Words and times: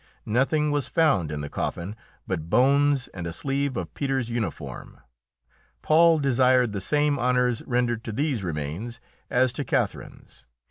Nothing 0.25 0.71
was 0.71 0.87
found 0.87 1.31
in 1.31 1.41
the 1.41 1.47
coffin 1.47 1.95
but 2.25 2.49
bones 2.49 3.07
and 3.09 3.27
a 3.27 3.31
sleeve 3.31 3.77
of 3.77 3.93
Peter's 3.93 4.31
uniform. 4.31 4.99
Paul 5.83 6.17
desired 6.17 6.71
the 6.71 6.81
same 6.81 7.19
honours 7.19 7.61
rendered 7.67 8.03
to 8.05 8.11
these 8.11 8.43
remains 8.43 8.99
as 9.29 9.53
to 9.53 9.63
Catherine's. 9.63 10.47